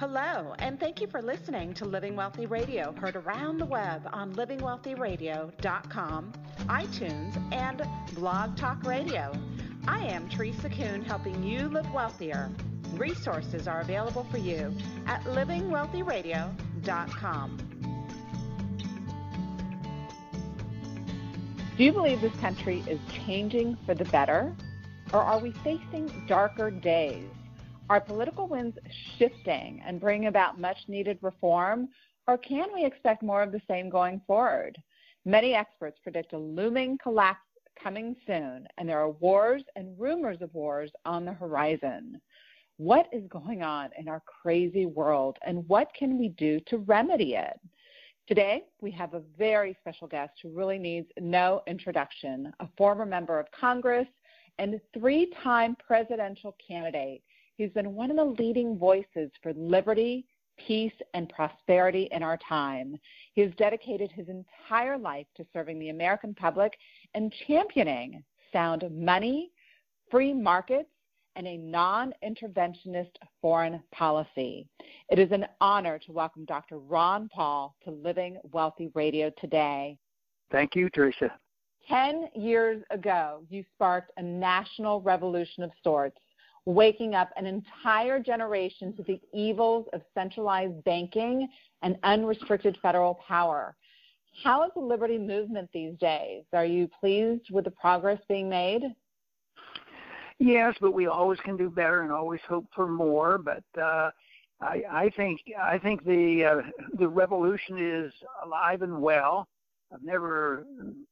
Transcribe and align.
Hello, 0.00 0.54
and 0.58 0.80
thank 0.80 1.00
you 1.02 1.06
for 1.08 1.20
listening 1.20 1.74
to 1.74 1.84
Living 1.84 2.16
Wealthy 2.16 2.46
Radio, 2.46 2.92
heard 2.92 3.16
around 3.16 3.58
the 3.58 3.66
web 3.66 4.08
on 4.14 4.32
livingwealthyradio.com, 4.32 6.32
iTunes, 6.68 7.52
and 7.52 7.82
Blog 8.14 8.56
Talk 8.56 8.82
Radio. 8.84 9.30
I 9.86 10.06
am 10.06 10.26
Teresa 10.30 10.70
Kuhn, 10.70 11.02
helping 11.02 11.42
you 11.42 11.68
live 11.68 11.92
wealthier. 11.92 12.50
Resources 12.94 13.68
are 13.68 13.82
available 13.82 14.26
for 14.30 14.38
you 14.38 14.74
at 15.06 15.22
livingwealthyradio.com. 15.24 17.58
Do 21.76 21.84
you 21.84 21.92
believe 21.92 22.22
this 22.22 22.34
country 22.36 22.82
is 22.88 22.98
changing 23.12 23.76
for 23.84 23.94
the 23.94 24.06
better? 24.06 24.56
Or 25.12 25.20
are 25.20 25.40
we 25.40 25.52
facing 25.62 26.10
darker 26.26 26.70
days? 26.70 27.28
Are 27.90 28.00
political 28.00 28.46
winds 28.46 28.78
shifting 29.18 29.82
and 29.84 29.98
bringing 29.98 30.28
about 30.28 30.60
much 30.60 30.76
needed 30.86 31.18
reform? 31.22 31.88
Or 32.28 32.38
can 32.38 32.68
we 32.72 32.84
expect 32.84 33.20
more 33.20 33.42
of 33.42 33.50
the 33.50 33.60
same 33.66 33.90
going 33.90 34.20
forward? 34.28 34.78
Many 35.24 35.54
experts 35.54 35.98
predict 36.00 36.32
a 36.32 36.38
looming 36.38 36.98
collapse 37.02 37.40
coming 37.82 38.14
soon, 38.28 38.68
and 38.78 38.88
there 38.88 39.00
are 39.00 39.10
wars 39.10 39.64
and 39.74 39.98
rumors 39.98 40.40
of 40.40 40.54
wars 40.54 40.92
on 41.04 41.24
the 41.24 41.32
horizon. 41.32 42.20
What 42.76 43.08
is 43.12 43.26
going 43.26 43.64
on 43.64 43.90
in 43.98 44.06
our 44.06 44.22
crazy 44.24 44.86
world, 44.86 45.36
and 45.44 45.68
what 45.68 45.92
can 45.92 46.16
we 46.16 46.28
do 46.28 46.60
to 46.68 46.78
remedy 46.78 47.34
it? 47.34 47.58
Today, 48.28 48.62
we 48.80 48.92
have 48.92 49.14
a 49.14 49.22
very 49.36 49.76
special 49.80 50.06
guest 50.06 50.34
who 50.40 50.50
really 50.50 50.78
needs 50.78 51.08
no 51.18 51.62
introduction, 51.66 52.52
a 52.60 52.68
former 52.78 53.04
member 53.04 53.40
of 53.40 53.50
Congress 53.50 54.06
and 54.60 54.80
three 54.94 55.32
time 55.42 55.74
presidential 55.84 56.54
candidate. 56.64 57.22
He's 57.60 57.72
been 57.72 57.94
one 57.94 58.10
of 58.10 58.16
the 58.16 58.42
leading 58.42 58.78
voices 58.78 59.30
for 59.42 59.52
liberty, 59.52 60.24
peace, 60.66 60.94
and 61.12 61.28
prosperity 61.28 62.08
in 62.10 62.22
our 62.22 62.38
time. 62.38 62.96
He 63.34 63.42
has 63.42 63.50
dedicated 63.58 64.10
his 64.10 64.28
entire 64.30 64.96
life 64.96 65.26
to 65.36 65.44
serving 65.52 65.78
the 65.78 65.90
American 65.90 66.32
public 66.32 66.72
and 67.12 67.30
championing 67.46 68.24
sound 68.50 68.86
money, 68.90 69.50
free 70.10 70.32
markets, 70.32 70.88
and 71.36 71.46
a 71.46 71.58
non 71.58 72.14
interventionist 72.24 73.12
foreign 73.42 73.82
policy. 73.92 74.66
It 75.10 75.18
is 75.18 75.30
an 75.30 75.44
honor 75.60 75.98
to 76.06 76.12
welcome 76.12 76.46
Dr. 76.46 76.78
Ron 76.78 77.28
Paul 77.28 77.76
to 77.84 77.90
Living 77.90 78.38
Wealthy 78.52 78.90
Radio 78.94 79.30
today. 79.38 79.98
Thank 80.50 80.74
you, 80.74 80.88
Teresa. 80.88 81.30
Ten 81.86 82.28
years 82.34 82.82
ago, 82.90 83.42
you 83.50 83.66
sparked 83.74 84.12
a 84.16 84.22
national 84.22 85.02
revolution 85.02 85.62
of 85.62 85.70
sorts, 85.84 86.16
waking 86.66 87.14
up 87.14 87.30
an 87.36 87.46
entire 87.46 88.20
generation 88.20 88.94
to 88.96 89.02
the 89.02 89.20
evils 89.32 89.86
of 89.92 90.02
centralized 90.14 90.82
banking 90.84 91.48
and 91.82 91.96
unrestricted 92.02 92.76
federal 92.82 93.14
power. 93.26 93.76
How 94.44 94.64
is 94.64 94.70
the 94.74 94.80
liberty 94.80 95.18
movement 95.18 95.68
these 95.72 95.96
days? 95.98 96.44
Are 96.52 96.64
you 96.64 96.88
pleased 97.00 97.50
with 97.50 97.64
the 97.64 97.70
progress 97.70 98.20
being 98.28 98.48
made? 98.48 98.82
Yes, 100.38 100.74
but 100.80 100.92
we 100.92 101.06
always 101.06 101.38
can 101.40 101.56
do 101.56 101.68
better 101.68 102.02
and 102.02 102.12
always 102.12 102.40
hope 102.48 102.66
for 102.74 102.86
more. 102.86 103.36
But 103.36 103.64
uh, 103.80 104.10
I, 104.60 104.82
I 104.90 105.10
think 105.16 105.40
I 105.60 105.78
think 105.78 106.04
the 106.04 106.44
uh, 106.44 106.84
the 106.94 107.08
revolution 107.08 107.76
is 107.78 108.12
alive 108.44 108.82
and 108.82 109.02
well. 109.02 109.48
I've 109.92 110.02
never, 110.02 110.64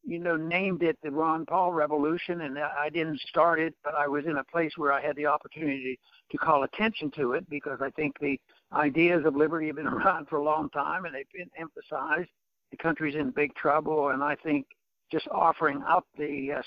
you 0.05 0.21
know, 0.21 0.37
named 0.37 0.83
it 0.83 0.97
the 1.03 1.11
Ron 1.11 1.45
Paul 1.47 1.73
Revolution, 1.73 2.43
and 2.43 2.59
I 2.59 2.89
didn't 2.91 3.21
start 3.23 3.59
it, 3.59 3.75
but 3.83 3.95
I 3.95 4.07
was 4.07 4.25
in 4.25 4.37
a 4.37 4.45
place 4.45 4.73
where 4.77 4.93
I 4.93 5.05
had 5.05 5.17
the 5.17 5.27
opportunity 5.27 5.98
to 6.31 6.39
call 6.39 6.62
attention 6.62 7.11
to 7.17 7.33
it 7.33 7.49
because 7.51 7.81
I 7.83 7.91
think 7.91 8.19
the 8.21 8.39
ideas 8.73 9.25
of 9.25 9.34
liberty 9.34 9.67
have 9.67 9.77
been 9.77 9.87
around 9.89 10.29
for 10.29 10.37
a 10.37 10.45
long 10.45 10.71
time 10.71 11.06
and 11.06 11.15
they've 11.15 11.27
been 11.34 11.51
emphasized. 11.59 12.31
The 12.71 12.77
country's 12.77 13.17
in 13.17 13.31
big 13.31 13.55
trouble, 13.55 14.11
and 14.11 14.23
I 14.23 14.37
think 14.37 14.67
just 15.10 15.27
offering 15.28 15.83
up 15.89 16.06
the 16.19 16.53
uh, 16.59 16.62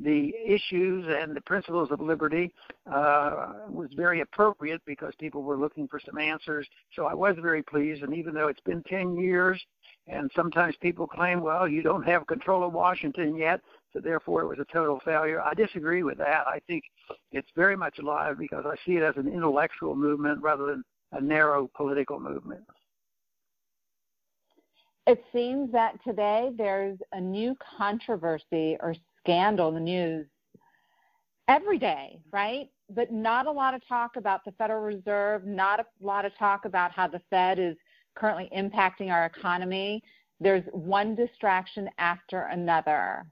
the 0.00 0.32
issues 0.44 1.06
and 1.08 1.36
the 1.36 1.40
principles 1.42 1.90
of 1.92 2.00
liberty 2.00 2.52
uh, 2.92 3.52
was 3.68 3.88
very 3.96 4.20
appropriate 4.20 4.82
because 4.86 5.12
people 5.20 5.42
were 5.42 5.56
looking 5.56 5.86
for 5.86 6.00
some 6.04 6.18
answers. 6.18 6.66
So 6.94 7.06
I 7.06 7.14
was 7.14 7.36
very 7.40 7.62
pleased, 7.62 8.02
and 8.02 8.12
even 8.12 8.34
though 8.34 8.48
it's 8.48 8.60
been 8.62 8.82
10 8.88 9.14
years, 9.16 9.62
and 10.06 10.30
sometimes 10.36 10.74
people 10.80 11.06
claim, 11.06 11.40
well, 11.40 11.66
you 11.66 11.82
don't 11.82 12.06
have 12.06 12.26
control 12.26 12.66
of 12.66 12.72
Washington 12.72 13.36
yet, 13.36 13.60
so 13.92 14.00
therefore 14.00 14.42
it 14.42 14.46
was 14.46 14.58
a 14.58 14.72
total 14.72 15.00
failure. 15.04 15.40
I 15.40 15.54
disagree 15.54 16.02
with 16.02 16.18
that. 16.18 16.46
I 16.46 16.60
think 16.66 16.84
it's 17.32 17.48
very 17.56 17.76
much 17.76 17.98
alive 17.98 18.36
because 18.38 18.64
I 18.66 18.74
see 18.84 18.96
it 18.96 19.02
as 19.02 19.16
an 19.16 19.28
intellectual 19.28 19.94
movement 19.94 20.42
rather 20.42 20.66
than 20.66 20.84
a 21.12 21.20
narrow 21.20 21.70
political 21.74 22.20
movement. 22.20 22.64
It 25.06 25.22
seems 25.32 25.70
that 25.72 26.02
today 26.02 26.50
there's 26.56 26.98
a 27.12 27.20
new 27.20 27.54
controversy 27.78 28.76
or 28.80 28.94
scandal 29.20 29.68
in 29.68 29.74
the 29.74 29.80
news 29.80 30.26
every 31.48 31.78
day, 31.78 32.18
right? 32.32 32.68
But 32.90 33.12
not 33.12 33.46
a 33.46 33.50
lot 33.50 33.74
of 33.74 33.86
talk 33.86 34.16
about 34.16 34.44
the 34.44 34.52
Federal 34.52 34.82
Reserve, 34.82 35.46
not 35.46 35.80
a 35.80 35.84
lot 36.00 36.24
of 36.24 36.36
talk 36.38 36.64
about 36.64 36.90
how 36.90 37.06
the 37.06 37.20
Fed 37.30 37.58
is 37.58 37.76
currently 38.14 38.48
impacting 38.56 39.10
our 39.10 39.26
economy. 39.26 40.02
There's 40.40 40.64
one 40.72 41.14
distraction 41.14 41.88
after 41.98 42.42
another. 42.42 43.26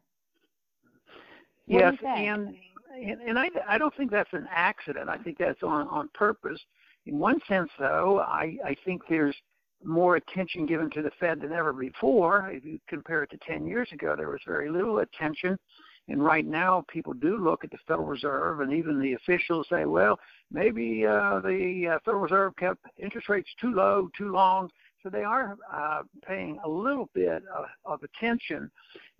What 1.67 1.81
yes, 1.81 1.95
and 2.05 2.55
and 2.95 3.39
I 3.39 3.49
I 3.69 3.79
don't 3.79 3.95
think 3.97 4.11
that's 4.11 4.33
an 4.33 4.49
accident. 4.51 5.09
I 5.09 5.19
think 5.19 5.39
that's 5.39 5.63
on 5.63 5.89
on 5.89 6.09
purpose. 6.15 6.61
In 7.07 7.19
one 7.19 7.41
sense, 7.49 7.71
though, 7.79 8.21
I 8.21 8.57
I 8.65 8.77
think 8.85 9.03
there's 9.09 9.37
more 9.85 10.17
attention 10.17 10.67
given 10.67 10.91
to 10.91 11.03
the 11.03 11.11
Fed 11.19 11.41
than 11.41 11.53
ever 11.53 11.73
before. 11.73 12.51
If 12.53 12.65
you 12.65 12.79
compare 12.89 13.25
it 13.25 13.31
to 13.31 13.39
10 13.39 13.67
years 13.67 13.89
ago, 13.93 14.15
there 14.17 14.31
was 14.31 14.41
very 14.47 14.71
little 14.71 14.99
attention. 14.99 15.59
And 16.09 16.23
right 16.23 16.45
now, 16.45 16.85
people 16.89 17.13
do 17.13 17.37
look 17.37 17.65
at 17.65 17.71
the 17.71 17.79
Federal 17.87 18.07
Reserve, 18.07 18.61
and 18.61 18.73
even 18.73 19.01
the 19.01 19.15
officials 19.15 19.67
say, 19.71 19.85
well, 19.85 20.19
maybe 20.51 21.07
uh, 21.07 21.41
the 21.41 21.93
uh, 21.95 21.99
Federal 22.05 22.23
Reserve 22.23 22.57
kept 22.57 22.85
interest 22.99 23.29
rates 23.29 23.49
too 23.61 23.73
low, 23.73 24.09
too 24.17 24.33
long. 24.33 24.69
So 25.03 25.11
they 25.11 25.25
are 25.25 25.57
uh, 25.73 26.03
paying 26.27 26.59
a 26.65 26.69
little 26.69 27.09
bit 27.15 27.43
of, 27.55 27.65
of 27.85 28.03
attention, 28.03 28.71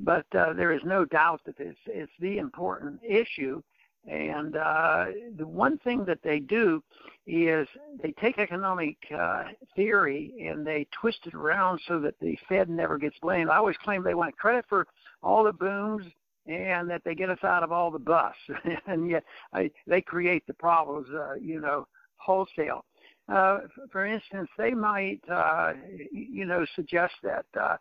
but 0.01 0.27
uh, 0.37 0.53
there 0.53 0.73
is 0.73 0.83
no 0.85 1.05
doubt 1.05 1.41
that 1.47 1.59
it's, 1.59 1.79
it's 1.87 2.13
the 2.21 2.39
important 2.39 3.01
issue. 3.03 3.63
And 4.09 4.57
uh, 4.57 5.07
the 5.37 5.47
one 5.47 5.79
thing 5.79 6.05
that 6.07 6.23
they 6.25 6.41
do 6.41 6.83
is 7.27 7.69
they 8.03 8.13
take 8.21 8.39
economic 8.39 8.97
uh, 9.17 9.45
theory 9.77 10.35
and 10.45 10.67
they 10.67 10.89
twist 11.01 11.21
it 11.27 11.35
around 11.35 11.81
so 11.87 12.01
that 12.01 12.19
the 12.21 12.37
Fed 12.49 12.69
never 12.69 12.99
gets 12.99 13.17
blamed. 13.23 13.51
I 13.51 13.57
always 13.57 13.77
claim 13.85 14.03
they 14.03 14.15
want 14.15 14.37
credit 14.37 14.65
for 14.69 14.87
all 15.23 15.45
the 15.45 15.53
booms 15.53 16.05
and 16.47 16.91
that 16.91 17.03
they 17.05 17.15
get 17.15 17.31
us 17.31 17.43
out 17.45 17.63
of 17.63 17.73
all 17.73 17.91
the 17.91 17.99
busts, 17.99 18.41
and 18.87 19.09
yet 19.09 19.25
I, 19.53 19.71
they 19.87 20.01
create 20.01 20.47
the 20.47 20.55
problems, 20.55 21.09
uh, 21.15 21.35
you 21.35 21.61
know, 21.61 21.87
wholesale. 22.17 22.85
Uh, 23.29 23.61
for 23.91 24.05
instance, 24.05 24.49
they 24.59 24.73
might, 24.73 25.21
uh, 25.31 25.73
you 26.11 26.45
know, 26.45 26.67
suggest 26.75 27.15
that 27.23 27.47
uh, 27.59 27.77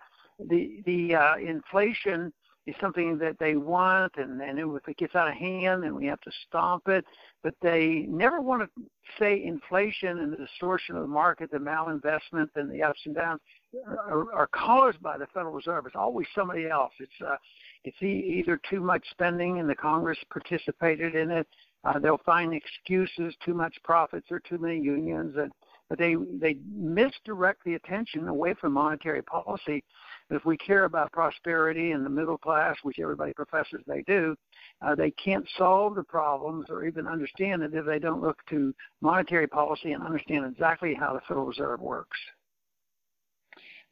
the 0.49 0.81
the 0.85 1.15
uh, 1.15 1.35
inflation 1.37 2.31
is 2.67 2.75
something 2.79 3.17
that 3.17 3.39
they 3.39 3.55
want, 3.55 4.13
and, 4.17 4.39
and 4.39 4.59
if 4.59 4.87
it 4.87 4.97
gets 4.97 5.15
out 5.15 5.27
of 5.27 5.33
hand, 5.33 5.81
then 5.81 5.95
we 5.95 6.05
have 6.05 6.21
to 6.21 6.31
stomp 6.47 6.87
it. 6.87 7.03
But 7.41 7.55
they 7.61 8.05
never 8.07 8.39
want 8.39 8.61
to 8.61 8.83
say 9.17 9.43
inflation 9.43 10.19
and 10.19 10.31
the 10.31 10.37
distortion 10.37 10.95
of 10.95 11.01
the 11.01 11.07
market, 11.07 11.49
the 11.51 11.57
malinvestment, 11.57 12.49
and 12.55 12.71
the 12.71 12.83
ups 12.83 13.01
and 13.05 13.15
downs 13.15 13.41
are, 13.87 14.33
are 14.33 14.47
caused 14.47 15.01
by 15.01 15.17
the 15.17 15.27
Federal 15.27 15.53
Reserve. 15.53 15.85
It's 15.85 15.95
always 15.95 16.27
somebody 16.35 16.67
else. 16.67 16.93
It's 16.99 17.21
uh, 17.25 17.35
it's 17.83 18.01
e- 18.01 18.39
either 18.39 18.59
too 18.69 18.79
much 18.79 19.03
spending 19.11 19.59
and 19.59 19.69
the 19.69 19.75
Congress 19.75 20.17
participated 20.29 21.15
in 21.15 21.31
it. 21.31 21.47
Uh, 21.83 21.97
they'll 21.97 22.21
find 22.25 22.53
excuses, 22.53 23.33
too 23.43 23.53
much 23.53 23.75
profits 23.83 24.27
or 24.29 24.39
too 24.39 24.57
many 24.57 24.79
unions, 24.79 25.35
and 25.37 25.51
but 25.89 25.97
they 25.97 26.15
they 26.39 26.57
misdirect 26.73 27.63
the 27.65 27.75
attention 27.75 28.27
away 28.27 28.53
from 28.53 28.73
monetary 28.73 29.21
policy 29.21 29.83
if 30.31 30.45
we 30.45 30.57
care 30.57 30.85
about 30.85 31.11
prosperity 31.11 31.91
and 31.91 32.05
the 32.05 32.09
middle 32.09 32.37
class, 32.37 32.77
which 32.83 32.99
everybody 32.99 33.33
professes 33.33 33.81
they 33.85 34.01
do, 34.03 34.35
uh, 34.81 34.95
they 34.95 35.11
can't 35.11 35.45
solve 35.57 35.95
the 35.95 36.03
problems 36.03 36.67
or 36.69 36.85
even 36.85 37.05
understand 37.05 37.61
it 37.61 37.73
if 37.73 37.85
they 37.85 37.99
don't 37.99 38.21
look 38.21 38.37
to 38.49 38.73
monetary 39.01 39.47
policy 39.47 39.91
and 39.91 40.01
understand 40.03 40.45
exactly 40.45 40.93
how 40.93 41.13
the 41.13 41.19
Federal 41.27 41.45
Reserve 41.45 41.81
works. 41.81 42.17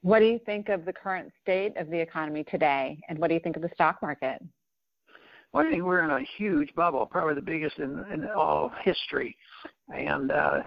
What 0.01 0.19
do 0.19 0.25
you 0.25 0.40
think 0.46 0.69
of 0.69 0.86
the 0.86 0.94
current 0.94 1.31
state 1.42 1.75
of 1.75 1.90
the 1.90 2.00
economy 2.00 2.46
today, 2.46 3.00
and 3.10 3.19
what 3.19 3.28
do 3.28 3.34
you 3.34 3.40
think 3.40 3.57
of 3.57 3.62
the 3.62 3.69
stock 3.74 4.01
market? 4.01 4.42
Well, 5.51 5.66
I 5.66 5.69
think 5.69 5.84
we're 5.84 6.04
in 6.04 6.12
a 6.12 6.25
huge 6.38 6.74
bubble, 6.75 7.06
probably 7.06 7.34
the 7.34 7.42
biggest 7.42 7.80
in, 7.80 8.06
in 8.13 8.28
all 8.28 8.72
history. 8.84 9.36
And 9.90 10.31
uh, 10.31 10.62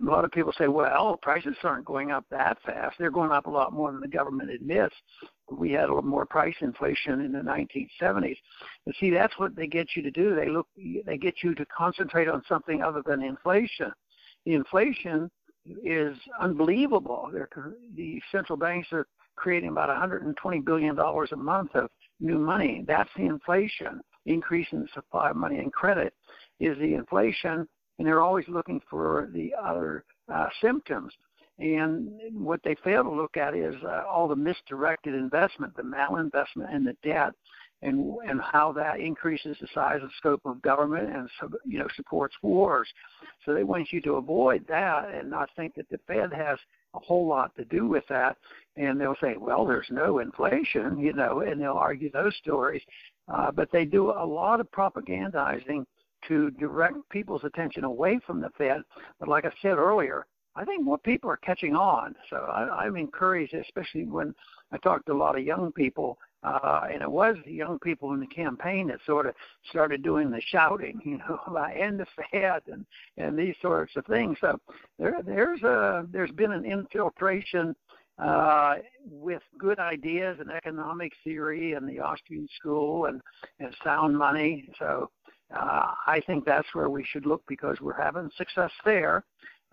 a 0.00 0.04
lot 0.04 0.24
of 0.24 0.30
people 0.30 0.52
say, 0.56 0.68
well, 0.68 1.18
prices 1.22 1.56
aren't 1.64 1.84
going 1.84 2.12
up 2.12 2.24
that 2.30 2.56
fast. 2.64 2.96
They're 2.98 3.10
going 3.10 3.32
up 3.32 3.46
a 3.46 3.50
lot 3.50 3.72
more 3.72 3.90
than 3.90 4.00
the 4.00 4.08
government 4.08 4.50
admits. 4.50 4.94
We 5.50 5.72
had 5.72 5.84
a 5.84 5.94
little 5.94 6.02
more 6.02 6.24
price 6.24 6.54
inflation 6.60 7.20
in 7.20 7.32
the 7.32 7.40
1970s. 7.40 8.36
But 8.86 8.94
see, 9.00 9.10
that's 9.10 9.36
what 9.38 9.56
they 9.56 9.66
get 9.66 9.88
you 9.96 10.02
to 10.02 10.10
do. 10.10 10.36
They 10.36 10.48
look, 10.48 10.68
they 11.04 11.18
get 11.18 11.34
you 11.42 11.54
to 11.56 11.66
concentrate 11.66 12.28
on 12.28 12.42
something 12.48 12.80
other 12.80 13.02
than 13.04 13.22
inflation. 13.22 13.92
The 14.46 14.54
inflation 14.54 15.30
is 15.84 16.16
unbelievable. 16.40 17.30
They're, 17.32 17.48
the 17.96 18.20
central 18.30 18.56
banks 18.56 18.88
are 18.92 19.06
creating 19.36 19.70
about 19.70 19.88
120 19.88 20.60
billion 20.60 20.94
dollars 20.94 21.30
a 21.32 21.36
month 21.36 21.74
of 21.74 21.90
new 22.20 22.38
money. 22.38 22.84
That's 22.86 23.10
the 23.16 23.24
inflation. 23.24 24.00
Increase 24.26 24.68
in 24.72 24.80
the 24.80 24.88
supply 24.94 25.30
of 25.30 25.36
money 25.36 25.58
and 25.58 25.72
credit 25.72 26.14
is 26.60 26.78
the 26.78 26.94
inflation, 26.94 27.66
and 27.98 28.06
they're 28.06 28.20
always 28.20 28.44
looking 28.48 28.80
for 28.88 29.28
the 29.32 29.52
other 29.60 30.04
uh, 30.32 30.46
symptoms. 30.60 31.12
And 31.58 32.10
what 32.32 32.60
they 32.64 32.76
fail 32.82 33.02
to 33.02 33.10
look 33.10 33.36
at 33.36 33.54
is 33.54 33.74
uh, 33.84 34.02
all 34.08 34.26
the 34.28 34.36
misdirected 34.36 35.14
investment, 35.14 35.76
the 35.76 35.82
malinvestment, 35.82 36.74
and 36.74 36.86
the 36.86 36.96
debt 37.02 37.32
and 37.82 38.16
and 38.26 38.40
how 38.40 38.72
that 38.72 39.00
increases 39.00 39.56
the 39.60 39.68
size 39.74 39.98
and 40.00 40.10
scope 40.16 40.40
of 40.44 40.62
government 40.62 41.14
and 41.14 41.28
you 41.66 41.78
know 41.78 41.88
supports 41.96 42.34
wars. 42.42 42.88
So 43.44 43.54
they 43.54 43.64
want 43.64 43.92
you 43.92 44.00
to 44.02 44.14
avoid 44.14 44.64
that 44.68 45.10
and 45.12 45.30
not 45.30 45.50
think 45.56 45.74
that 45.74 45.88
the 45.90 45.98
Fed 46.06 46.32
has 46.32 46.58
a 46.94 46.98
whole 46.98 47.26
lot 47.26 47.54
to 47.56 47.64
do 47.64 47.86
with 47.86 48.04
that. 48.08 48.36
And 48.76 49.00
they'll 49.00 49.16
say, 49.20 49.36
well, 49.38 49.66
there's 49.66 49.86
no 49.90 50.20
inflation, 50.20 50.98
you 50.98 51.12
know, 51.12 51.40
and 51.40 51.60
they'll 51.60 51.72
argue 51.72 52.10
those 52.10 52.34
stories. 52.36 52.82
Uh, 53.28 53.50
but 53.50 53.70
they 53.72 53.84
do 53.84 54.10
a 54.10 54.24
lot 54.24 54.60
of 54.60 54.70
propagandizing 54.70 55.84
to 56.28 56.50
direct 56.52 56.96
people's 57.10 57.44
attention 57.44 57.84
away 57.84 58.20
from 58.26 58.40
the 58.40 58.50
Fed. 58.56 58.82
But 59.18 59.28
like 59.28 59.44
I 59.44 59.52
said 59.60 59.78
earlier, 59.78 60.26
I 60.54 60.64
think 60.64 60.84
more 60.84 60.98
people 60.98 61.30
are 61.30 61.38
catching 61.38 61.74
on. 61.74 62.14
So 62.30 62.36
I, 62.36 62.84
I'm 62.84 62.96
encouraged, 62.96 63.54
especially 63.54 64.04
when 64.04 64.34
I 64.70 64.78
talk 64.78 65.04
to 65.06 65.12
a 65.12 65.14
lot 65.14 65.36
of 65.36 65.44
young 65.44 65.72
people 65.72 66.18
uh, 66.42 66.82
and 66.92 67.02
it 67.02 67.10
was 67.10 67.36
the 67.44 67.52
young 67.52 67.78
people 67.78 68.12
in 68.14 68.20
the 68.20 68.26
campaign 68.26 68.88
that 68.88 68.98
sort 69.06 69.26
of 69.26 69.34
started 69.68 70.02
doing 70.02 70.30
the 70.30 70.40
shouting, 70.40 71.00
you 71.04 71.18
know, 71.18 71.38
about 71.46 71.76
end 71.76 72.00
the 72.00 72.06
Fed 72.30 72.62
and 72.66 72.84
and 73.16 73.38
these 73.38 73.54
sorts 73.62 73.94
of 73.96 74.04
things. 74.06 74.36
So 74.40 74.58
there 74.98 75.20
there's 75.24 75.62
a 75.62 76.06
there's 76.10 76.32
been 76.32 76.52
an 76.52 76.64
infiltration 76.64 77.74
uh, 78.18 78.76
with 79.04 79.42
good 79.58 79.78
ideas 79.78 80.38
and 80.40 80.50
economic 80.50 81.12
theory 81.24 81.72
and 81.74 81.88
the 81.88 82.00
Austrian 82.00 82.48
school 82.58 83.06
and 83.06 83.20
and 83.60 83.74
sound 83.84 84.16
money. 84.16 84.68
So 84.78 85.10
uh, 85.54 85.92
I 86.06 86.20
think 86.26 86.44
that's 86.44 86.74
where 86.74 86.88
we 86.88 87.04
should 87.04 87.26
look 87.26 87.42
because 87.46 87.80
we're 87.80 88.00
having 88.00 88.30
success 88.36 88.72
there 88.84 89.24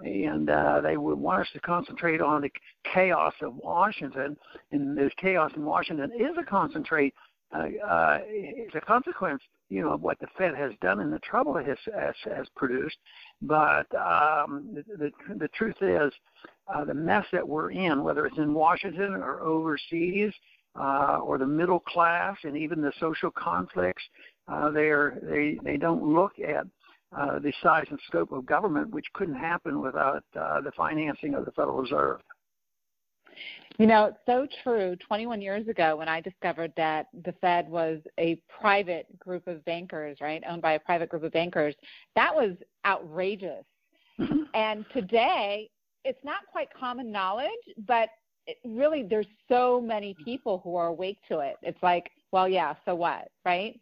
and 0.04 0.50
uh, 0.50 0.82
they 0.82 0.98
would 0.98 1.18
want 1.18 1.42
us 1.42 1.48
to 1.54 1.60
concentrate 1.60 2.22
on 2.22 2.42
the 2.42 2.52
chaos 2.94 3.34
of 3.42 3.56
Washington, 3.58 4.38
and 4.72 4.98
the 4.98 5.10
chaos 5.18 5.52
in 5.56 5.66
Washington 5.66 6.12
is 6.20 6.36
a 6.40 6.44
concentrate. 6.44 7.14
Uh, 7.52 7.66
uh, 7.84 8.20
is 8.32 8.70
a 8.76 8.82
consequence, 8.82 9.42
you 9.70 9.82
know, 9.82 9.94
of 9.94 10.04
what 10.04 10.20
the 10.20 10.28
Fed 10.38 10.54
has 10.54 10.72
done 10.82 11.00
and 11.00 11.12
the 11.12 11.18
trouble 11.18 11.58
it 11.58 11.66
has 11.66 11.80
has, 12.00 12.14
has 12.26 12.46
produced. 12.56 12.98
But 13.42 13.88
um, 13.96 14.70
the, 14.72 14.84
the 14.98 15.12
the 15.36 15.48
truth 15.48 15.78
is, 15.82 16.14
uh, 16.72 16.86
the 16.86 16.94
mess 16.94 17.26
that 17.32 17.48
we're 17.48 17.72
in, 17.72 18.04
whether 18.04 18.28
it's 18.28 18.38
in 18.38 18.54
Washington 18.54 19.14
or 19.16 19.42
overseas, 19.42 20.32
uh, 20.80 21.18
or 21.24 21.40
the 21.40 21.48
middle 21.48 21.80
class, 21.80 22.38
and 22.44 22.56
even 22.56 22.82
the 22.82 22.94
social 23.00 23.32
conflicts, 23.32 24.04
uh, 24.48 24.70
they 24.70 24.90
are, 24.90 25.20
they 25.24 25.58
they 25.64 25.78
don't 25.78 26.04
look 26.04 26.34
at 26.38 26.68
uh, 27.18 27.40
the 27.40 27.54
size 27.64 27.86
and 27.90 28.00
scope 28.08 28.32
of 28.32 28.46
government, 28.46 28.92
which 28.92 29.06
couldn't 29.14 29.36
happen 29.36 29.82
without 29.82 30.24
uh, 30.40 30.62
the 30.62 30.72
financing 30.78 31.34
of 31.34 31.46
the 31.46 31.52
Federal 31.52 31.78
Reserve. 31.78 32.20
You 33.78 33.88
know, 33.88 34.06
it's 34.06 34.18
so 34.26 34.46
true. 34.64 34.98
21 35.08 35.42
years 35.42 35.68
ago, 35.70 35.96
when 35.96 36.10
I 36.10 36.20
discovered 36.20 36.74
that 36.76 37.08
the 37.24 37.34
Fed 37.40 37.70
was 37.70 38.00
a 38.20 38.42
private 38.60 39.08
group 39.20 39.48
of 39.48 39.64
bankers, 39.64 40.18
right, 40.20 40.44
owned 40.48 40.62
by 40.62 40.74
a 40.74 40.80
private 40.80 41.10
group 41.10 41.24
of 41.24 41.32
bankers, 41.32 41.74
that 42.16 42.36
was 42.36 42.58
outrageous. 42.86 43.64
Mm-hmm. 44.20 44.42
And 44.54 44.86
today, 44.94 45.70
it's 46.04 46.24
not 46.26 46.40
quite 46.52 46.68
common 46.78 47.10
knowledge, 47.10 47.48
but 47.88 48.10
it 48.48 48.58
really, 48.66 49.04
there's 49.04 49.28
so 49.48 49.80
many 49.80 50.16
people 50.26 50.60
who 50.64 50.76
are 50.76 50.88
awake 50.88 51.20
to 51.30 51.40
it. 51.40 51.56
It's 51.62 51.82
like, 51.82 52.12
well, 52.32 52.50
yeah, 52.50 52.76
so 52.84 52.96
what, 52.96 53.30
right? 53.46 53.80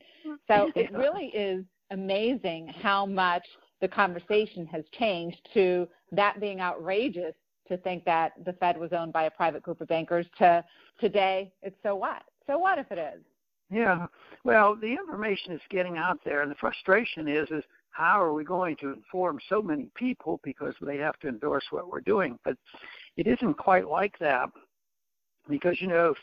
So 0.47 0.71
it 0.75 0.91
really 0.91 1.27
is 1.27 1.65
amazing 1.91 2.73
how 2.81 3.05
much 3.05 3.43
the 3.81 3.87
conversation 3.87 4.65
has 4.65 4.83
changed 4.97 5.37
to 5.53 5.87
that 6.11 6.39
being 6.39 6.59
outrageous 6.61 7.33
to 7.67 7.77
think 7.77 8.05
that 8.05 8.33
the 8.45 8.53
Fed 8.53 8.77
was 8.77 8.93
owned 8.93 9.13
by 9.13 9.23
a 9.23 9.31
private 9.31 9.61
group 9.61 9.81
of 9.81 9.87
bankers 9.87 10.25
to 10.37 10.63
today 10.99 11.51
it's 11.61 11.75
so 11.83 11.95
what? 11.95 12.23
So 12.47 12.57
what 12.57 12.79
if 12.79 12.91
it 12.91 12.97
is? 12.97 13.21
Yeah. 13.69 14.07
Well, 14.43 14.75
the 14.75 14.91
information 14.91 15.51
is 15.51 15.61
getting 15.69 15.97
out 15.97 16.19
there 16.23 16.41
and 16.41 16.49
the 16.49 16.55
frustration 16.55 17.27
is 17.27 17.49
is 17.51 17.63
how 17.91 18.21
are 18.21 18.33
we 18.33 18.43
going 18.43 18.75
to 18.77 18.93
inform 18.93 19.39
so 19.49 19.61
many 19.61 19.89
people 19.95 20.39
because 20.43 20.75
they 20.81 20.97
have 20.97 21.19
to 21.19 21.27
endorse 21.27 21.65
what 21.71 21.89
we're 21.91 21.99
doing? 22.01 22.37
But 22.45 22.55
it 23.17 23.27
isn't 23.27 23.55
quite 23.55 23.87
like 23.87 24.17
that 24.19 24.49
because 25.49 25.81
you 25.81 25.87
know 25.87 26.13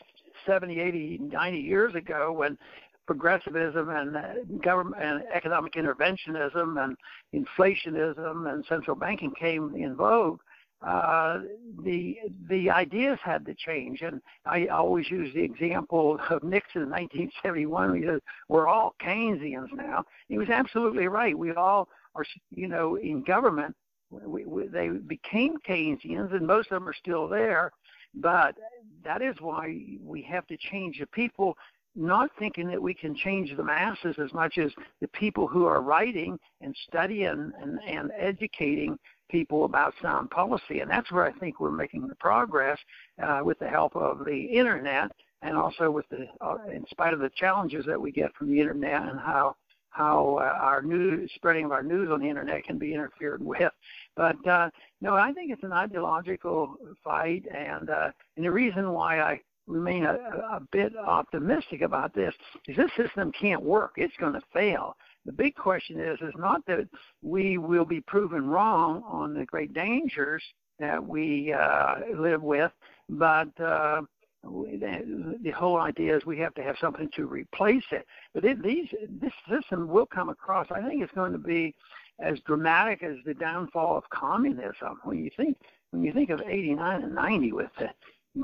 70, 0.45 0.79
80, 0.79 1.19
90 1.31 1.59
years 1.59 1.95
ago 1.95 2.31
when 2.31 2.57
progressivism 3.05 3.89
and 3.89 4.17
uh, 4.17 4.21
government 4.63 5.01
and 5.01 5.23
economic 5.33 5.73
interventionism 5.73 6.83
and 6.83 6.97
inflationism 7.33 8.51
and 8.51 8.65
central 8.67 8.95
banking 8.95 9.31
came 9.39 9.73
in 9.75 9.95
vogue, 9.95 10.39
uh, 10.85 11.39
the 11.83 12.17
the 12.49 12.69
ideas 12.69 13.17
had 13.23 13.45
to 13.45 13.55
change. 13.55 14.01
And 14.01 14.21
I 14.45 14.67
always 14.67 15.09
use 15.09 15.33
the 15.33 15.41
example 15.41 16.19
of 16.29 16.43
Nixon 16.43 16.83
in 16.83 16.89
1971. 16.89 17.95
He 17.95 18.05
said, 18.05 18.19
"We're 18.49 18.67
all 18.67 18.95
Keynesians 19.01 19.73
now." 19.73 20.03
He 20.27 20.37
was 20.37 20.49
absolutely 20.49 21.07
right. 21.07 21.37
We 21.37 21.53
all 21.53 21.89
are, 22.13 22.25
you 22.51 22.67
know, 22.67 22.95
in 22.95 23.23
government. 23.23 23.75
We, 24.11 24.45
we, 24.45 24.67
they 24.67 24.89
became 24.89 25.57
Keynesians, 25.67 26.33
and 26.33 26.45
most 26.45 26.71
of 26.71 26.75
them 26.75 26.87
are 26.87 26.93
still 26.93 27.27
there. 27.27 27.71
But 28.13 28.55
that 29.03 29.21
is 29.21 29.35
why 29.39 29.97
we 30.01 30.21
have 30.23 30.47
to 30.47 30.57
change 30.57 30.99
the 30.99 31.07
people 31.07 31.57
not 31.95 32.29
thinking 32.37 32.67
that 32.67 32.81
we 32.81 32.93
can 32.93 33.15
change 33.15 33.55
the 33.55 33.63
masses 33.63 34.15
as 34.23 34.33
much 34.33 34.57
as 34.57 34.71
the 35.01 35.07
people 35.09 35.47
who 35.47 35.65
are 35.65 35.81
writing 35.81 36.37
and 36.61 36.75
studying 36.87 37.51
and, 37.61 37.79
and 37.87 38.11
educating 38.17 38.97
people 39.29 39.65
about 39.65 39.93
sound 40.01 40.29
policy. 40.29 40.81
And 40.81 40.89
that's 40.89 41.11
where 41.11 41.25
I 41.25 41.31
think 41.33 41.59
we're 41.59 41.71
making 41.71 42.07
the 42.07 42.15
progress 42.15 42.79
uh, 43.23 43.41
with 43.43 43.59
the 43.59 43.67
help 43.67 43.95
of 43.95 44.25
the 44.25 44.45
internet 44.45 45.11
and 45.41 45.57
also 45.57 45.89
with 45.91 46.07
the, 46.09 46.27
uh, 46.41 46.57
in 46.71 46.85
spite 46.89 47.13
of 47.13 47.19
the 47.19 47.31
challenges 47.35 47.85
that 47.85 47.99
we 47.99 48.11
get 48.11 48.33
from 48.35 48.49
the 48.49 48.59
internet 48.59 49.01
and 49.01 49.19
how 49.19 49.55
how 49.89 50.39
uh, 50.41 50.57
our 50.61 50.81
news 50.81 51.31
spreading 51.35 51.63
of 51.63 51.71
our 51.71 51.81
news 51.81 52.09
on 52.11 52.19
the 52.19 52.27
internet 52.27 52.65
can 52.65 52.77
be 52.77 52.93
interfered 52.93 53.41
with. 53.41 53.71
But 54.17 54.45
uh, 54.45 54.69
no, 54.99 55.15
I 55.15 55.31
think 55.31 55.51
it's 55.51 55.63
an 55.63 55.71
ideological 55.71 56.75
fight, 57.01 57.45
and 57.55 57.89
uh, 57.89 58.11
and 58.35 58.45
the 58.45 58.51
reason 58.51 58.91
why 58.91 59.21
I 59.21 59.39
remain 59.67 60.05
a, 60.05 60.13
a 60.13 60.61
bit 60.71 60.93
optimistic 60.95 61.81
about 61.81 62.13
this 62.13 62.33
is 62.67 62.77
this 62.77 62.91
system 62.97 63.31
can't 63.31 63.61
work. 63.61 63.93
It's 63.97 64.15
going 64.19 64.33
to 64.33 64.41
fail. 64.53 64.95
The 65.25 65.31
big 65.31 65.55
question 65.55 65.99
is 65.99 66.19
is 66.21 66.33
not 66.37 66.65
that 66.67 66.87
we 67.21 67.57
will 67.57 67.85
be 67.85 68.01
proven 68.01 68.47
wrong 68.47 69.03
on 69.07 69.33
the 69.33 69.45
great 69.45 69.73
dangers 69.73 70.43
that 70.79 71.03
we 71.03 71.53
uh, 71.53 71.95
live 72.15 72.43
with, 72.43 72.71
but 73.09 73.47
uh, 73.59 74.01
the, 74.43 75.37
the 75.41 75.51
whole 75.51 75.77
idea 75.77 76.15
is 76.15 76.25
we 76.25 76.37
have 76.39 76.53
to 76.55 76.63
have 76.63 76.75
something 76.79 77.09
to 77.15 77.25
replace 77.25 77.83
it. 77.91 78.05
But 78.33 78.45
it, 78.45 78.61
these 78.61 78.87
this 79.21 79.33
system 79.49 79.87
will 79.87 80.05
come 80.05 80.29
across. 80.29 80.67
I 80.69 80.87
think 80.87 81.01
it's 81.01 81.13
going 81.13 81.31
to 81.31 81.37
be 81.37 81.73
as 82.19 82.39
dramatic 82.45 83.03
as 83.03 83.15
the 83.25 83.33
downfall 83.33 83.97
of 83.97 84.03
communism. 84.09 84.99
When 85.03 85.23
you 85.23 85.31
think 85.35 85.57
when 85.91 86.03
you 86.03 86.13
think 86.13 86.29
of 86.29 86.41
89 86.41 87.03
and 87.03 87.15
90 87.15 87.51
with 87.53 87.69
the 87.79 87.89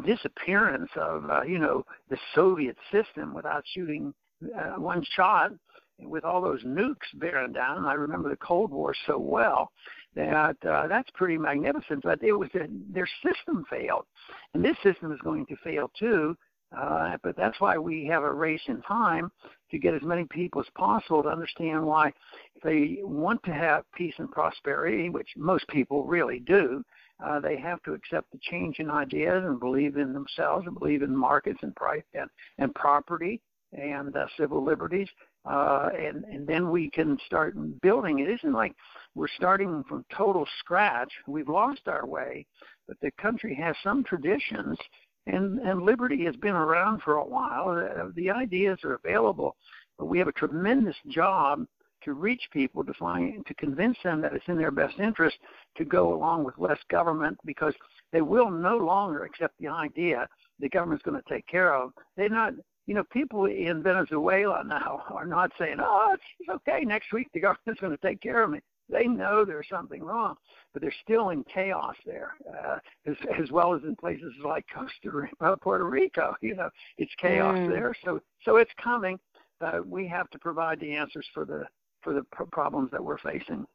disappearance 0.06 0.90
of 0.96 1.30
uh, 1.30 1.42
you 1.44 1.60
know 1.60 1.86
the 2.10 2.18
Soviet 2.34 2.78
system 2.92 3.34
without 3.34 3.64
shooting 3.74 4.14
uh, 4.44 4.80
one 4.80 5.04
shot 5.16 5.52
with 6.00 6.24
all 6.24 6.42
those 6.42 6.64
nukes 6.64 6.96
bearing 7.16 7.54
down. 7.54 7.86
I 7.86 7.94
remember 7.94 8.30
the 8.30 8.38
Cold 8.38 8.72
War 8.72 8.96
so 9.06 9.18
well 9.20 9.72
that 10.16 10.56
uh, 10.68 10.88
that's 10.88 11.10
pretty 11.14 11.38
magnificent. 11.38 12.04
But 12.04 12.24
it 12.24 12.34
was 12.34 12.50
a, 12.56 12.68
their 12.92 13.08
system 13.24 13.66
failed, 13.70 14.06
and 14.54 14.64
this 14.64 14.78
system 14.84 15.12
is 15.12 15.20
going 15.24 15.46
to 15.48 15.56
fail 15.64 15.92
too. 15.98 16.36
Uh, 16.76 17.18
but 17.22 17.36
that's 17.36 17.60
why 17.60 17.78
we 17.78 18.06
have 18.06 18.24
a 18.24 18.34
race 18.34 18.62
in 18.68 18.82
time 18.84 19.30
to 19.70 19.78
get 19.78 19.94
as 19.94 20.02
many 20.04 20.24
people 20.30 20.62
as 20.62 20.68
possible 20.76 21.22
to 21.22 21.28
understand 21.28 21.86
why 21.86 22.08
if 22.56 22.64
they 22.64 23.00
want 23.02 23.44
to 23.44 23.54
have 23.54 23.84
peace 23.94 24.14
and 24.20 24.32
prosperity, 24.32 25.10
which 25.10 25.28
most 25.36 25.68
people 25.68 26.06
really 26.06 26.40
do, 26.40 26.82
uh, 27.24 27.40
they 27.40 27.58
have 27.58 27.82
to 27.84 27.94
accept 27.94 28.32
the 28.32 28.40
change 28.42 28.80
in 28.80 28.90
ideas 28.90 29.44
and 29.46 29.60
believe 29.60 29.98
in 29.98 30.14
themselves 30.14 30.66
and 30.68 30.78
believe 30.78 31.02
in 31.02 31.16
markets 31.16 31.60
and 31.62 31.76
price 31.76 32.04
and, 32.14 32.30
and 32.58 32.74
property 32.76 33.42
and 33.74 34.16
uh, 34.16 34.26
civil 34.38 34.64
liberties. 34.64 35.08
Uh, 35.50 35.90
and, 35.98 36.24
and 36.26 36.46
then 36.46 36.70
we 36.70 36.90
can 36.92 37.18
start 37.26 37.56
building. 37.82 38.20
It 38.20 38.30
isn't 38.30 38.54
like 38.54 38.76
we're 39.16 39.28
starting 39.36 39.84
from 39.90 40.06
total 40.16 40.46
scratch. 40.60 41.12
We've 41.28 41.50
lost 41.50 41.82
our 41.88 42.06
way, 42.06 42.46
but 42.88 42.98
the 43.02 43.12
country 43.20 43.56
has 43.56 43.76
some 43.84 44.04
traditions, 44.04 44.78
and, 45.26 45.60
and 45.60 45.82
liberty 45.82 46.24
has 46.26 46.36
been 46.36 46.54
around 46.54 47.02
for 47.02 47.16
a 47.16 47.26
while. 47.26 47.70
Uh, 47.70 48.10
the 48.16 48.30
ideas 48.30 48.78
are 48.84 49.00
available, 49.04 49.56
but 49.98 50.06
we 50.06 50.20
have 50.20 50.28
a 50.28 50.34
tremendous 50.34 50.96
job 51.08 51.66
to 52.04 52.14
reach 52.14 52.42
people 52.52 52.84
to 52.84 52.94
find 52.94 53.46
to 53.46 53.54
convince 53.56 53.98
them 54.04 54.22
that 54.22 54.34
it's 54.34 54.48
in 54.48 54.58
their 54.58 54.72
best 54.72 55.00
interest 55.00 55.38
to 55.78 55.86
go 55.86 56.14
along 56.14 56.44
with 56.44 56.58
less 56.58 56.80
government 56.90 57.38
because 57.46 57.74
they 58.12 58.22
will 58.22 58.50
no 58.50 58.78
longer 58.78 59.24
accept 59.24 59.54
the 59.60 59.68
idea 59.68 60.28
the 60.60 60.70
government's 60.70 61.04
going 61.04 61.22
to 61.22 61.34
take 61.34 61.48
care 61.48 61.74
of. 61.74 61.92
They're 62.16 62.30
not 62.30 62.54
you 62.88 62.96
know, 62.96 63.04
people 63.12 63.46
in 63.46 63.84
Venezuela 63.84 64.64
now 64.66 65.04
are 65.10 65.26
not 65.26 65.52
saying, 65.58 65.78
"Oh, 65.80 66.14
it's 66.14 66.50
okay. 66.50 66.84
Next 66.84 67.14
week 67.14 67.28
the 67.34 67.40
government's 67.40 67.80
going 67.80 67.96
to 67.96 68.08
take 68.08 68.22
care 68.22 68.44
of 68.44 68.50
me." 68.50 68.60
They 68.90 69.08
know 69.08 69.46
there's 69.46 69.70
something 69.70 70.04
wrong, 70.04 70.36
but 70.74 70.82
they're 70.82 70.94
still 71.04 71.30
in 71.30 71.46
chaos 71.46 71.96
there, 72.06 72.32
uh, 72.54 72.78
as, 73.06 73.16
as 73.42 73.50
well 73.50 73.74
as 73.74 73.84
in 73.84 73.96
places 73.96 74.34
like 74.44 74.66
Costa 74.74 75.10
Rica, 75.10 75.58
Puerto 75.62 75.86
Rico. 75.86 76.36
You 76.42 76.56
know, 76.56 76.70
it's 76.98 77.12
chaos 77.22 77.56
mm. 77.56 77.70
there. 77.70 77.96
So, 78.04 78.20
so 78.44 78.58
it's 78.58 78.72
coming. 78.84 79.18
Uh, 79.62 79.80
we 79.86 80.08
have 80.08 80.30
to 80.32 80.40
provide 80.40 80.80
the 80.80 80.92
answers 80.94 81.26
for 81.34 81.46
the 81.46 81.66
for 82.02 82.14
the 82.14 82.24
pr- 82.32 82.44
problems 82.44 82.92
that 82.92 83.04
we're 83.04 83.18
facing. 83.18 83.66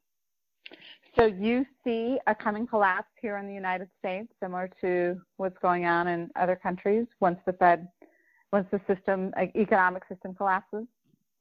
So 1.17 1.25
you 1.25 1.65
see 1.83 2.19
a 2.27 2.35
coming 2.35 2.67
collapse 2.67 3.09
here 3.21 3.39
in 3.39 3.47
the 3.47 3.55
United 3.55 3.89
States, 3.99 4.29
similar 4.41 4.69
to 4.83 5.21
what's 5.39 5.57
going 5.59 5.87
on 5.87 6.09
in 6.09 6.31
other 6.37 6.57
countries 6.57 7.07
once 7.21 7.39
the 7.47 7.55
Fed 7.55 7.89
once 8.53 8.67
the 8.71 8.81
system, 8.87 9.33
economic 9.57 10.05
system 10.09 10.35
collapses? 10.35 10.87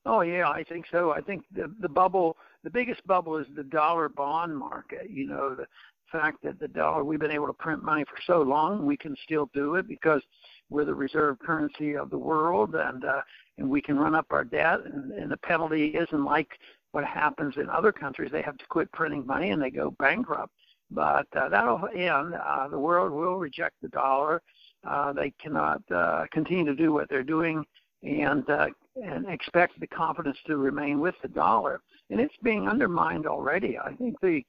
Oh 0.06 0.22
yeah, 0.22 0.50
I 0.50 0.64
think 0.64 0.86
so. 0.92 1.12
I 1.12 1.22
think 1.22 1.44
the 1.52 1.74
the 1.82 1.90
bubble, 1.90 2.38
the 2.64 2.70
biggest 2.70 3.06
bubble 3.08 3.38
is 3.38 3.48
the 3.56 3.64
dollar 3.64 4.10
bond 4.10 4.56
market. 4.56 5.10
You 5.10 5.28
know, 5.28 5.56
the 5.56 5.66
fact 6.12 6.44
that 6.44 6.60
the 6.60 6.68
dollar, 6.68 7.04
we've 7.04 7.20
been 7.20 7.32
able 7.32 7.48
to 7.48 7.54
print 7.54 7.84
money 7.84 8.04
for 8.04 8.18
so 8.28 8.42
long, 8.42 8.86
we 8.86 8.98
can 8.98 9.16
still 9.24 9.50
do 9.54 9.76
it 9.76 9.88
because 9.88 10.22
we're 10.70 10.86
the 10.86 10.94
reserve 10.94 11.40
currency 11.40 11.96
of 11.96 12.10
the 12.10 12.18
world, 12.18 12.76
and 12.76 13.06
uh, 13.06 13.22
and 13.58 13.70
we 13.70 13.82
can 13.82 13.98
run 13.98 14.16
up 14.16 14.28
our 14.32 14.44
debt, 14.44 14.80
and, 14.86 15.12
and 15.12 15.32
the 15.32 15.38
penalty 15.38 15.88
isn't 15.90 16.26
like 16.26 16.50
what 16.92 17.04
happens 17.04 17.56
in 17.58 17.70
other 17.70 17.92
countries. 17.92 18.32
They 18.32 18.42
have 18.42 18.58
to 18.58 18.66
quit 18.68 18.92
printing 18.94 19.26
money 19.26 19.52
and 19.52 19.62
they 19.62 19.70
go 19.70 19.92
bankrupt. 20.00 20.54
But 20.92 21.28
uh, 21.36 21.50
that'll 21.50 21.90
end. 21.94 22.36
Uh, 22.36 22.68
the 22.70 22.80
world 22.80 23.12
will 23.12 23.38
reject 23.38 23.76
the 23.82 23.90
dollar 23.90 24.42
uh, 24.86 25.14
they 25.14 25.32
cannot 25.42 25.82
uh, 25.92 26.26
continue 26.32 26.66
to 26.66 26.76
do 26.76 26.94
what 26.94 27.10
they're 27.10 27.24
doing 27.24 27.66
and 28.04 28.48
uh, 28.50 28.68
and 29.04 29.28
expect 29.28 29.80
the 29.80 29.88
confidence 29.88 30.38
to 30.46 30.58
remain 30.58 31.00
with 31.00 31.16
the 31.22 31.28
dollar. 31.28 31.82
And 32.10 32.20
it's 32.20 32.36
being 32.44 32.68
undermined 32.68 33.26
already. 33.26 33.78
I 33.78 33.94
think 33.94 34.20
the 34.22 34.42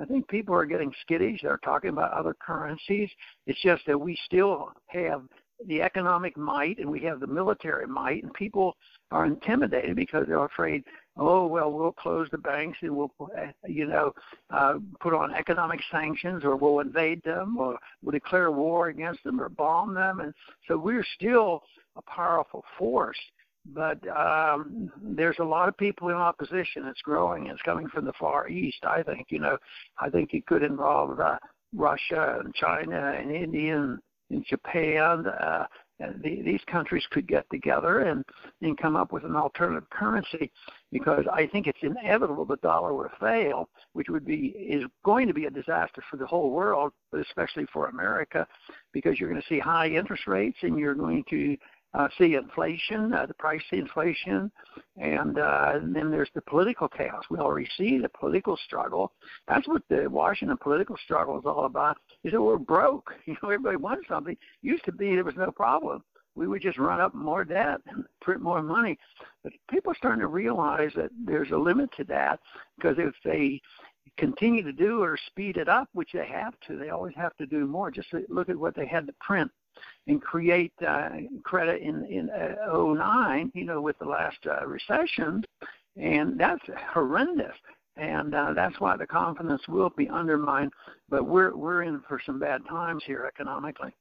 I 0.00 0.04
think 0.04 0.26
people 0.28 0.54
are 0.54 0.66
getting 0.66 0.92
skittish. 1.02 1.40
They're 1.42 1.60
talking 1.64 1.90
about 1.90 2.12
other 2.12 2.34
currencies. 2.44 3.08
It's 3.46 3.60
just 3.62 3.86
that 3.86 3.98
we 3.98 4.18
still 4.24 4.72
have 4.88 5.22
the 5.66 5.82
economic 5.82 6.36
might 6.36 6.78
and 6.78 6.90
we 6.90 7.00
have 7.00 7.20
the 7.20 7.26
military 7.26 7.86
might, 7.86 8.22
and 8.22 8.32
people 8.34 8.76
are 9.10 9.26
intimidated 9.26 9.96
because 9.96 10.26
they're 10.26 10.44
afraid 10.44 10.84
oh 11.16 11.46
well 11.46 11.70
we'll 11.70 11.92
close 11.92 12.28
the 12.32 12.38
banks 12.38 12.78
and 12.82 12.94
we'll 12.94 13.12
you 13.68 13.86
know 13.86 14.12
uh, 14.50 14.74
put 15.00 15.14
on 15.14 15.34
economic 15.34 15.80
sanctions 15.90 16.44
or 16.44 16.56
we'll 16.56 16.80
invade 16.80 17.22
them 17.22 17.56
or 17.56 17.78
we'll 18.02 18.12
declare 18.12 18.50
war 18.50 18.88
against 18.88 19.22
them 19.24 19.40
or 19.40 19.48
bomb 19.48 19.94
them. 19.94 20.20
And 20.20 20.34
so 20.66 20.76
we're 20.76 21.06
still 21.14 21.62
a 21.96 22.02
powerful 22.02 22.64
force 22.78 23.18
but 23.72 23.98
um, 24.14 24.92
there's 25.02 25.38
a 25.38 25.44
lot 25.44 25.70
of 25.70 25.76
people 25.78 26.10
in 26.10 26.16
opposition. 26.16 26.84
It's 26.84 27.00
growing. 27.00 27.46
It's 27.46 27.62
coming 27.62 27.88
from 27.88 28.04
the 28.04 28.12
far 28.20 28.46
east 28.48 28.84
i 28.84 29.02
think 29.02 29.28
you 29.30 29.38
know. 29.38 29.56
I 29.98 30.10
think 30.10 30.34
it 30.34 30.46
could 30.46 30.62
involve 30.62 31.18
uh, 31.18 31.38
russia 31.74 32.38
and 32.44 32.54
china 32.54 33.14
and 33.18 33.30
india 33.30 33.76
and, 33.76 33.98
and 34.34 34.44
japan 34.46 35.26
uh, 35.26 35.66
the, 35.98 36.42
these 36.42 36.60
countries 36.66 37.04
could 37.10 37.26
get 37.26 37.48
together 37.50 38.00
and, 38.00 38.24
and 38.62 38.76
come 38.78 38.96
up 38.96 39.12
with 39.12 39.24
an 39.24 39.36
alternative 39.36 39.88
currency 39.90 40.50
because 40.90 41.24
I 41.32 41.46
think 41.46 41.66
it's 41.66 41.78
inevitable 41.82 42.44
the 42.44 42.56
dollar 42.56 42.94
will 42.94 43.08
fail, 43.20 43.68
which 43.92 44.08
would 44.08 44.24
be 44.24 44.48
is 44.58 44.84
going 45.04 45.28
to 45.28 45.34
be 45.34 45.46
a 45.46 45.50
disaster 45.50 46.02
for 46.10 46.16
the 46.16 46.26
whole 46.26 46.50
world, 46.50 46.92
but 47.10 47.20
especially 47.20 47.66
for 47.72 47.86
America, 47.86 48.46
because 48.92 49.18
you're 49.18 49.30
going 49.30 49.40
to 49.40 49.48
see 49.48 49.60
high 49.60 49.88
interest 49.88 50.26
rates 50.26 50.58
and 50.62 50.78
you're 50.78 50.94
going 50.94 51.24
to 51.30 51.56
uh, 51.94 52.08
see 52.18 52.34
inflation, 52.34 53.12
uh, 53.12 53.26
the 53.26 53.34
price 53.34 53.62
inflation, 53.70 54.50
and, 54.96 55.38
uh, 55.38 55.72
and 55.74 55.94
then 55.94 56.10
there's 56.10 56.30
the 56.34 56.42
political 56.42 56.88
chaos. 56.88 57.22
We 57.30 57.38
already 57.38 57.68
see 57.76 57.98
the 57.98 58.08
political 58.08 58.56
struggle. 58.56 59.12
That's 59.46 59.66
what 59.68 59.82
the 59.88 60.08
Washington 60.10 60.56
political 60.60 60.96
struggle 61.04 61.38
is 61.38 61.46
all 61.46 61.66
about. 61.66 61.98
Is 62.24 62.32
that 62.32 62.42
we're 62.42 62.58
broke. 62.58 63.12
You 63.26 63.36
know, 63.42 63.48
everybody 63.50 63.76
wants 63.76 64.06
something. 64.08 64.36
Used 64.62 64.84
to 64.84 64.92
be 64.92 65.14
there 65.14 65.24
was 65.24 65.36
no 65.36 65.50
problem. 65.50 66.04
We 66.36 66.46
would 66.46 66.62
just 66.62 66.78
run 66.78 67.00
up 67.00 67.14
more 67.14 67.44
debt 67.44 67.80
and 67.86 68.04
print 68.20 68.42
more 68.42 68.62
money. 68.62 68.98
But 69.42 69.52
people 69.70 69.92
are 69.92 69.96
starting 69.96 70.20
to 70.20 70.26
realize 70.26 70.90
that 70.96 71.10
there's 71.24 71.50
a 71.52 71.56
limit 71.56 71.90
to 71.96 72.04
that 72.04 72.40
because 72.76 72.96
if 72.98 73.14
they 73.24 73.60
continue 74.18 74.62
to 74.62 74.72
do 74.72 75.02
or 75.02 75.18
speed 75.26 75.56
it 75.56 75.68
up, 75.68 75.88
which 75.92 76.10
they 76.12 76.26
have 76.26 76.54
to, 76.66 76.76
they 76.76 76.90
always 76.90 77.14
have 77.16 77.36
to 77.36 77.46
do 77.46 77.66
more. 77.66 77.90
Just 77.90 78.08
look 78.28 78.48
at 78.48 78.56
what 78.56 78.76
they 78.76 78.86
had 78.86 79.06
to 79.06 79.14
print 79.20 79.50
and 80.06 80.20
create 80.22 80.72
uh, 80.86 81.10
credit 81.42 81.82
in 81.82 82.04
in 82.06 82.30
uh, 82.30 82.76
09, 82.76 83.52
you 83.54 83.64
know, 83.64 83.80
with 83.80 83.98
the 83.98 84.04
last 84.04 84.38
uh, 84.46 84.66
recession, 84.66 85.44
and 85.96 86.38
that's 86.38 86.62
horrendous. 86.92 87.54
And 87.96 88.34
uh, 88.34 88.52
that's 88.54 88.80
why 88.80 88.96
the 88.96 89.06
confidence 89.06 89.62
will 89.68 89.90
be 89.90 90.08
undermined. 90.08 90.72
But 91.08 91.26
we're 91.26 91.54
we're 91.56 91.82
in 91.82 92.02
for 92.08 92.20
some 92.24 92.38
bad 92.38 92.62
times 92.68 93.02
here 93.06 93.24
economically. 93.26 93.94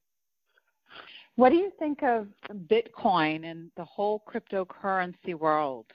What 1.35 1.49
do 1.49 1.55
you 1.55 1.71
think 1.79 2.03
of 2.03 2.27
Bitcoin 2.67 3.45
and 3.49 3.71
the 3.75 3.85
whole 3.85 4.23
cryptocurrency 4.27 5.33
world? 5.33 5.85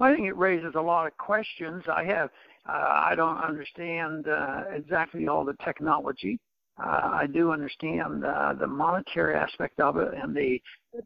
I 0.00 0.14
think 0.14 0.26
it 0.26 0.36
raises 0.36 0.74
a 0.76 0.80
lot 0.80 1.06
of 1.06 1.16
questions. 1.16 1.84
I 1.92 2.04
have 2.04 2.30
uh, 2.68 2.72
I 2.72 3.14
don't 3.16 3.38
understand 3.38 4.26
uh, 4.26 4.62
exactly 4.72 5.28
all 5.28 5.44
the 5.44 5.56
technology 5.64 6.38
uh, 6.82 7.10
I 7.12 7.26
do 7.32 7.52
understand 7.52 8.24
uh, 8.24 8.54
the 8.58 8.66
monetary 8.66 9.36
aspect 9.36 9.78
of 9.78 9.96
it 9.96 10.12
and 10.14 10.34
the 10.34 10.60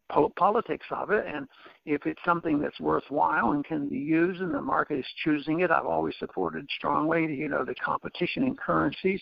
po- 0.09 0.33
politics 0.35 0.85
of 0.89 1.11
it. 1.11 1.25
And 1.27 1.47
if 1.85 2.05
it's 2.07 2.19
something 2.25 2.59
that's 2.59 2.79
worthwhile 2.79 3.51
and 3.51 3.63
can 3.63 3.87
be 3.87 3.97
used 3.97 4.41
and 4.41 4.53
the 4.53 4.61
market 4.61 4.99
is 4.99 5.05
choosing 5.23 5.59
it, 5.59 5.69
I've 5.69 5.85
always 5.85 6.15
supported 6.17 6.67
strongly, 6.75 7.35
you 7.35 7.47
know, 7.47 7.63
the 7.63 7.75
competition 7.75 8.43
in 8.43 8.55
currencies. 8.55 9.21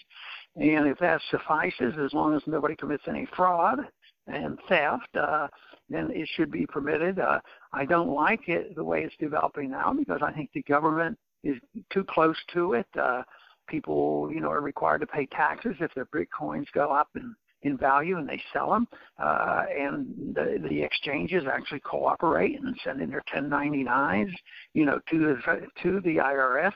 And 0.56 0.88
if 0.88 0.98
that 1.00 1.22
suffices, 1.30 1.96
as 2.04 2.14
long 2.14 2.34
as 2.34 2.42
nobody 2.48 2.76
commits 2.76 3.04
any 3.08 3.28
fraud 3.36 3.80
and 4.28 4.58
theft, 4.70 5.16
uh, 5.16 5.48
then 5.90 6.12
it 6.12 6.30
should 6.36 6.52
be 6.52 6.66
permitted. 6.66 7.20
Uh, 7.20 7.40
I 7.74 7.84
don't 7.84 8.10
like 8.10 8.48
it 8.48 8.76
the 8.76 8.84
way 8.84 9.04
it's 9.04 9.16
developing 9.20 9.72
now 9.72 9.94
because 9.94 10.22
I 10.22 10.32
think 10.32 10.52
the 10.54 10.64
government 10.64 11.18
is 11.44 11.58
too 11.92 12.06
close 12.06 12.38
to 12.54 12.74
it. 12.74 12.88
Uh, 12.98 13.24
people, 13.68 14.30
you 14.34 14.40
know, 14.40 14.50
are 14.50 14.62
required 14.62 15.00
to 15.00 15.08
pay 15.08 15.26
taxes 15.28 15.76
if 15.80 15.94
their 15.94 16.08
bitcoins 16.08 16.66
go 16.74 16.92
up 16.92 17.10
in, 17.16 17.36
in 17.64 17.78
value 17.78 18.18
and 18.18 18.28
they 18.28 18.42
sell 18.54 18.72
them. 18.72 18.88
Uh, 19.22 19.64
and 19.78 20.08
the, 20.36 20.58
the 20.70 20.82
exchanges 20.82 21.44
actually 21.52 21.80
cooperate 21.82 22.60
and 22.60 22.76
send 22.84 23.02
in 23.02 23.10
their 23.10 23.24
1099s, 23.34 24.32
you 24.74 24.86
know, 24.86 25.00
to 25.10 25.20
the 25.20 25.68
to 25.84 26.02
the 26.02 26.18
IRS. 26.18 26.74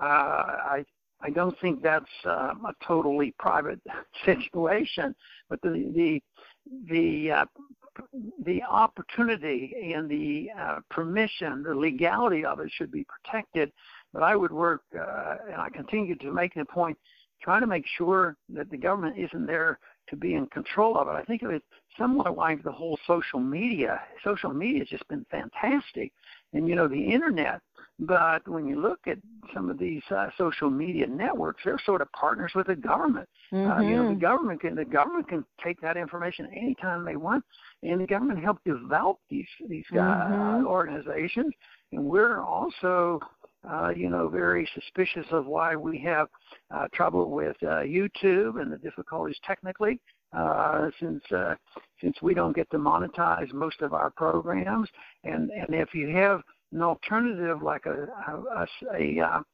Uh, 0.00 0.04
I 0.04 0.84
I 1.20 1.30
don't 1.30 1.58
think 1.60 1.82
that's 1.82 2.04
um, 2.26 2.66
a 2.66 2.74
totally 2.86 3.34
private 3.38 3.80
situation, 4.24 5.14
but 5.48 5.60
the 5.62 5.70
the 5.94 6.22
the 6.90 7.30
uh, 7.30 7.44
the 8.44 8.62
opportunity 8.62 9.92
and 9.94 10.08
the 10.08 10.50
uh, 10.58 10.80
permission, 10.90 11.62
the 11.62 11.74
legality 11.74 12.44
of 12.44 12.60
it 12.60 12.70
should 12.72 12.90
be 12.90 13.04
protected 13.04 13.72
but 14.14 14.22
I 14.22 14.36
would 14.36 14.52
work, 14.52 14.82
uh, 14.98 15.34
and 15.50 15.60
I 15.60 15.68
continue 15.68 16.14
to 16.14 16.32
make 16.32 16.54
the 16.54 16.64
point, 16.64 16.96
trying 17.42 17.60
to 17.60 17.66
make 17.66 17.84
sure 17.98 18.36
that 18.54 18.70
the 18.70 18.78
government 18.78 19.18
isn't 19.18 19.46
there 19.46 19.80
to 20.08 20.16
be 20.16 20.34
in 20.34 20.46
control 20.46 20.96
of 20.96 21.08
it. 21.08 21.10
I 21.10 21.24
think 21.24 21.42
of 21.42 21.50
it 21.50 21.62
somewhat 21.98 22.36
like 22.36 22.62
the 22.62 22.72
whole 22.72 22.98
social 23.06 23.40
media. 23.40 24.00
Social 24.22 24.54
media 24.54 24.80
has 24.80 24.88
just 24.88 25.08
been 25.08 25.26
fantastic, 25.30 26.12
and 26.52 26.68
you 26.68 26.76
know 26.76 26.88
the 26.88 27.02
internet. 27.02 27.60
But 28.00 28.46
when 28.48 28.66
you 28.66 28.80
look 28.80 29.00
at 29.06 29.18
some 29.54 29.70
of 29.70 29.78
these 29.78 30.02
uh, 30.10 30.28
social 30.36 30.68
media 30.68 31.06
networks, 31.06 31.62
they're 31.64 31.78
sort 31.86 32.02
of 32.02 32.10
partners 32.10 32.50
with 32.54 32.66
the 32.66 32.74
government. 32.74 33.28
Mm-hmm. 33.52 33.70
Uh, 33.70 33.80
you 33.82 33.96
know, 33.96 34.02
the 34.02 34.10
mm-hmm. 34.10 34.20
government 34.20 34.60
can 34.60 34.74
the 34.74 34.84
government 34.84 35.28
can 35.28 35.44
take 35.62 35.80
that 35.80 35.96
information 35.96 36.48
anytime 36.54 37.04
they 37.04 37.16
want, 37.16 37.44
and 37.82 38.00
the 38.00 38.06
government 38.06 38.42
help 38.42 38.58
develop 38.64 39.18
these 39.30 39.46
these 39.68 39.84
uh, 39.92 39.96
mm-hmm. 39.96 40.66
organizations. 40.66 41.52
And 41.92 42.04
we're 42.04 42.40
also 42.40 43.20
uh, 43.70 43.90
you 43.94 44.08
know, 44.08 44.28
very 44.28 44.68
suspicious 44.74 45.26
of 45.30 45.46
why 45.46 45.76
we 45.76 45.98
have 45.98 46.28
uh, 46.74 46.86
trouble 46.92 47.30
with 47.30 47.56
uh, 47.62 47.82
YouTube 47.82 48.60
and 48.60 48.72
the 48.72 48.78
difficulties 48.78 49.36
technically, 49.44 50.00
uh, 50.32 50.90
since 51.00 51.22
uh, 51.32 51.54
since 52.00 52.16
we 52.22 52.34
don't 52.34 52.54
get 52.54 52.70
to 52.70 52.78
monetize 52.78 53.52
most 53.52 53.80
of 53.80 53.92
our 53.94 54.10
programs, 54.10 54.88
and 55.24 55.50
and 55.50 55.74
if 55.74 55.94
you 55.94 56.08
have 56.08 56.42
an 56.72 56.82
alternative 56.82 57.62
like 57.62 57.86
a 57.86 58.08
a, 58.28 58.66
a, 58.94 59.20
a, 59.20 59.20
a 59.20 59.44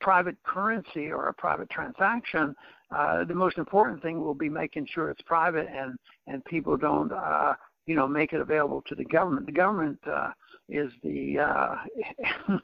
private 0.00 0.36
currency 0.44 1.10
or 1.10 1.28
a 1.28 1.34
private 1.34 1.70
transaction, 1.70 2.54
uh, 2.90 3.24
the 3.24 3.34
most 3.34 3.58
important 3.58 4.02
thing 4.02 4.20
will 4.20 4.34
be 4.34 4.48
making 4.48 4.86
sure 4.92 5.10
it's 5.10 5.22
private 5.22 5.68
and 5.68 5.96
and 6.26 6.44
people 6.46 6.76
don't 6.76 7.12
uh, 7.12 7.54
you 7.86 7.96
know, 7.96 8.06
make 8.06 8.32
it 8.32 8.40
available 8.40 8.82
to 8.86 8.94
the 8.94 9.04
government. 9.04 9.46
The 9.46 9.52
government 9.52 9.98
uh, 10.06 10.30
is 10.68 10.90
the 11.02 11.38
uh, 11.38 11.76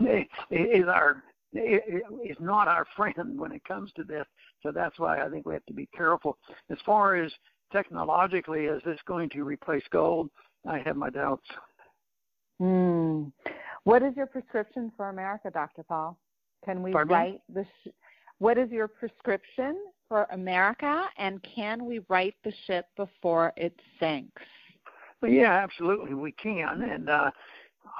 is 0.50 0.86
our 0.86 1.22
is 1.54 2.36
not 2.40 2.68
our 2.68 2.86
friend 2.96 3.38
when 3.38 3.52
it 3.52 3.64
comes 3.64 3.90
to 3.96 4.04
this. 4.04 4.26
So 4.62 4.70
that's 4.70 4.98
why 4.98 5.24
I 5.24 5.28
think 5.28 5.46
we 5.46 5.54
have 5.54 5.64
to 5.66 5.72
be 5.72 5.88
careful. 5.96 6.36
As 6.70 6.78
far 6.84 7.16
as 7.16 7.32
technologically, 7.72 8.64
is 8.64 8.82
this 8.84 8.98
going 9.06 9.30
to 9.30 9.44
replace 9.44 9.84
gold? 9.90 10.30
I 10.68 10.78
have 10.80 10.96
my 10.96 11.10
doubts. 11.10 11.46
Hmm. 12.60 13.24
What 13.84 14.02
is 14.02 14.14
your 14.16 14.26
prescription 14.26 14.92
for 14.96 15.08
America, 15.08 15.50
Dr. 15.50 15.82
Paul? 15.84 16.18
Can 16.64 16.82
we 16.82 16.92
Pardon 16.92 17.14
write 17.14 17.40
the? 17.52 17.64
Sh- 17.64 17.90
what 18.38 18.58
is 18.58 18.70
your 18.70 18.88
prescription 18.88 19.76
for 20.08 20.26
America, 20.32 21.04
and 21.16 21.42
can 21.42 21.84
we 21.84 22.00
right 22.08 22.34
the 22.44 22.52
ship 22.66 22.86
before 22.96 23.52
it 23.56 23.74
sinks? 23.98 24.42
Well, 25.20 25.30
yeah, 25.30 25.52
absolutely, 25.52 26.14
we 26.14 26.32
can, 26.32 26.82
and 26.82 27.10
uh, 27.10 27.30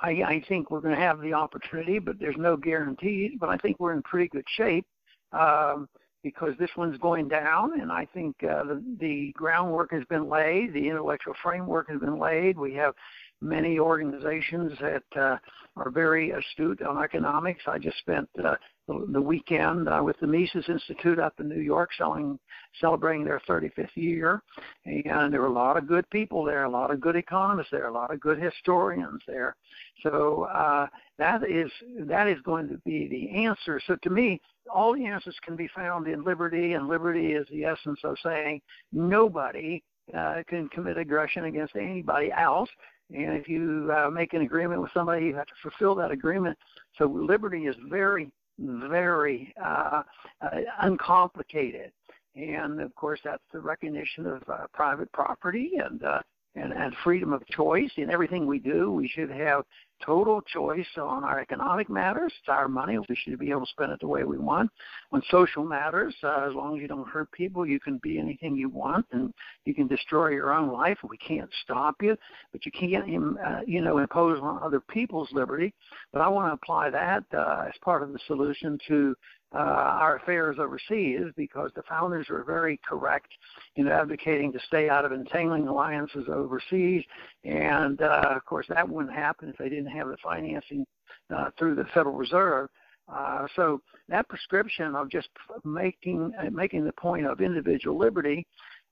I, 0.02 0.10
I 0.10 0.44
think 0.48 0.70
we're 0.70 0.80
going 0.80 0.94
to 0.94 1.00
have 1.00 1.20
the 1.20 1.34
opportunity, 1.34 1.98
but 1.98 2.18
there's 2.18 2.36
no 2.36 2.56
guarantee. 2.56 3.36
But 3.38 3.48
I 3.48 3.56
think 3.56 3.78
we're 3.78 3.92
in 3.92 4.02
pretty 4.02 4.28
good 4.28 4.44
shape 4.56 4.86
um, 5.32 5.88
because 6.22 6.54
this 6.58 6.70
one's 6.76 6.98
going 6.98 7.28
down, 7.28 7.80
and 7.80 7.92
I 7.92 8.06
think 8.12 8.36
uh, 8.42 8.64
the, 8.64 8.82
the 9.00 9.32
groundwork 9.36 9.92
has 9.92 10.04
been 10.10 10.28
laid, 10.28 10.72
the 10.72 10.88
intellectual 10.88 11.34
framework 11.42 11.88
has 11.90 12.00
been 12.00 12.18
laid. 12.18 12.58
We 12.58 12.74
have 12.74 12.94
many 13.40 13.78
organizations 13.78 14.72
that 14.80 15.02
uh, 15.20 15.36
are 15.76 15.90
very 15.90 16.30
astute 16.30 16.82
on 16.82 17.02
economics. 17.02 17.62
I 17.66 17.78
just 17.78 17.98
spent 17.98 18.28
uh, 18.44 18.54
the, 18.88 19.06
the 19.12 19.20
weekend 19.20 19.88
uh, 19.88 20.00
with 20.02 20.18
the 20.20 20.26
Mises 20.26 20.64
Institute 20.68 21.18
up 21.18 21.34
in 21.38 21.48
New 21.48 21.60
York, 21.60 21.90
selling, 21.96 22.38
celebrating 22.80 23.24
their 23.24 23.40
35th 23.48 23.94
year, 23.94 24.42
and 24.84 25.32
there 25.32 25.40
were 25.40 25.46
a 25.46 25.52
lot 25.52 25.76
of 25.76 25.86
good 25.86 26.08
people 26.10 26.42
there, 26.42 26.64
a 26.64 26.70
lot 26.70 26.90
of 26.90 27.00
good 27.00 27.16
economists 27.16 27.68
there, 27.70 27.86
a 27.86 27.92
lot 27.92 28.12
of 28.12 28.20
good 28.20 28.42
historians 28.42 29.22
there. 29.26 29.56
So 30.02 30.44
uh, 30.44 30.86
that 31.18 31.42
is 31.48 31.70
that 32.00 32.28
is 32.28 32.40
going 32.42 32.68
to 32.68 32.78
be 32.84 33.08
the 33.08 33.44
answer. 33.44 33.80
So 33.86 33.96
to 34.02 34.10
me, 34.10 34.40
all 34.72 34.94
the 34.94 35.06
answers 35.06 35.36
can 35.44 35.56
be 35.56 35.68
found 35.74 36.08
in 36.08 36.24
liberty, 36.24 36.72
and 36.72 36.88
liberty 36.88 37.32
is 37.32 37.46
the 37.50 37.64
essence 37.64 38.00
of 38.04 38.16
saying 38.22 38.60
nobody 38.92 39.82
uh, 40.16 40.42
can 40.48 40.68
commit 40.70 40.96
aggression 40.96 41.44
against 41.44 41.76
anybody 41.76 42.32
else. 42.32 42.70
And 43.10 43.34
if 43.38 43.48
you 43.48 43.90
uh, 43.96 44.10
make 44.10 44.34
an 44.34 44.42
agreement 44.42 44.82
with 44.82 44.90
somebody, 44.92 45.26
you 45.26 45.34
have 45.34 45.46
to 45.46 45.54
fulfill 45.62 45.94
that 45.96 46.10
agreement. 46.10 46.58
So 46.98 47.06
liberty 47.06 47.66
is 47.66 47.76
very 47.88 48.30
very 48.58 49.54
uh, 49.64 50.02
uh, 50.42 50.48
uncomplicated. 50.82 51.92
And 52.34 52.80
of 52.80 52.94
course, 52.94 53.20
that's 53.24 53.42
the 53.52 53.60
recognition 53.60 54.26
of 54.26 54.42
uh, 54.48 54.66
private 54.72 55.10
property 55.12 55.72
and, 55.82 56.02
uh, 56.02 56.20
and 56.54 56.72
and 56.72 56.94
freedom 57.04 57.32
of 57.32 57.46
choice 57.48 57.90
in 57.96 58.10
everything 58.10 58.46
we 58.46 58.58
do. 58.58 58.92
We 58.92 59.08
should 59.08 59.30
have 59.30 59.64
total 60.04 60.40
choice 60.42 60.86
on 60.96 61.24
our 61.24 61.40
economic 61.40 61.88
matters. 61.88 62.32
It's 62.38 62.48
our 62.48 62.68
money. 62.68 62.98
We 62.98 63.16
should 63.16 63.38
be 63.38 63.50
able 63.50 63.66
to 63.66 63.70
spend 63.70 63.92
it 63.92 64.00
the 64.00 64.06
way 64.06 64.24
we 64.24 64.38
want. 64.38 64.70
On 65.12 65.22
social 65.30 65.64
matters, 65.64 66.14
uh, 66.22 66.46
as 66.48 66.54
long 66.54 66.76
as 66.76 66.82
you 66.82 66.88
don't 66.88 67.08
hurt 67.08 67.30
people, 67.32 67.66
you 67.66 67.80
can 67.80 67.98
be 68.02 68.18
anything 68.18 68.56
you 68.56 68.68
want, 68.68 69.06
and 69.12 69.32
you 69.64 69.74
can 69.74 69.86
destroy 69.86 70.28
your 70.28 70.52
own 70.52 70.72
life. 70.72 70.98
We 71.08 71.18
can't 71.18 71.50
stop 71.62 71.96
you, 72.00 72.16
but 72.52 72.64
you 72.66 72.72
can't, 72.72 73.38
uh, 73.38 73.60
you 73.66 73.80
know, 73.80 73.98
impose 73.98 74.40
on 74.40 74.62
other 74.62 74.80
people's 74.80 75.28
liberty. 75.32 75.72
But 76.12 76.22
I 76.22 76.28
want 76.28 76.48
to 76.48 76.54
apply 76.54 76.90
that 76.90 77.24
uh, 77.36 77.64
as 77.68 77.74
part 77.82 78.02
of 78.02 78.12
the 78.12 78.18
solution 78.26 78.78
to 78.88 79.14
uh, 79.54 79.58
our 79.58 80.16
affairs 80.16 80.56
overseas 80.58 81.22
because 81.36 81.70
the 81.74 81.82
founders 81.88 82.28
were 82.28 82.44
very 82.44 82.78
correct 82.86 83.28
in 83.76 83.88
advocating 83.88 84.52
to 84.52 84.58
stay 84.66 84.88
out 84.88 85.04
of 85.04 85.12
entangling 85.12 85.66
alliances 85.68 86.26
overseas. 86.30 87.02
And 87.44 88.00
uh, 88.02 88.34
of 88.36 88.44
course, 88.44 88.66
that 88.68 88.88
wouldn't 88.88 89.14
happen 89.14 89.48
if 89.48 89.56
they 89.56 89.68
didn't 89.68 89.86
have 89.86 90.08
the 90.08 90.16
financing 90.22 90.86
uh, 91.34 91.50
through 91.58 91.76
the 91.76 91.84
Federal 91.94 92.14
Reserve. 92.14 92.68
Uh, 93.10 93.46
so 93.56 93.80
that 94.10 94.28
prescription 94.28 94.94
of 94.94 95.10
just 95.10 95.28
making 95.64 96.30
making 96.52 96.84
the 96.84 96.92
point 96.92 97.24
of 97.24 97.40
individual 97.40 97.98
liberty 97.98 98.46